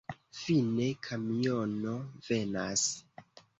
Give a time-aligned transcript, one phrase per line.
[0.37, 1.95] Fine, kamiono
[2.31, 2.89] venas.